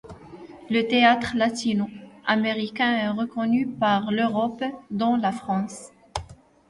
Le 0.71 0.81
théâtre 0.87 1.33
latino-américain 1.35 2.91
est 2.93 3.09
reconnu 3.09 3.67
par 3.67 4.09
l'Europe, 4.11 4.63
dont 4.89 5.15
la 5.15 5.31
France. 5.31 5.91